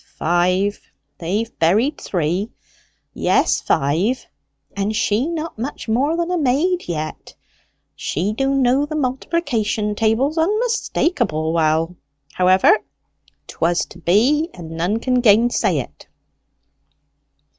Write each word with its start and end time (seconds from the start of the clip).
"Five; 0.17 0.81
they've 1.19 1.59
buried 1.59 2.01
three. 2.01 2.49
Yes, 3.13 3.61
five; 3.61 4.25
and 4.75 4.95
she 4.95 5.27
not 5.27 5.59
much 5.59 5.87
more 5.87 6.17
than 6.17 6.31
a 6.31 6.39
maid 6.39 6.87
yet. 6.89 7.35
She 7.95 8.33
do 8.33 8.49
know 8.51 8.87
the 8.87 8.95
multiplication 8.95 9.93
table 9.93 10.33
onmistakable 10.35 11.53
well. 11.53 11.95
However, 12.33 12.79
'twas 13.45 13.85
to 13.85 13.99
be, 13.99 14.49
and 14.55 14.71
none 14.71 14.97
can 14.97 15.21
gainsay 15.21 15.77
it." 15.77 16.07